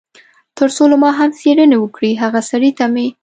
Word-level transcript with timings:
تر 0.57 0.69
څو 0.75 0.83
له 0.91 0.97
ما 1.03 1.11
هم 1.19 1.29
څېړنې 1.39 1.77
وکړي، 1.79 2.11
هغه 2.23 2.39
سړي 2.49 2.71
ته 2.77 2.85
مې. 2.93 3.07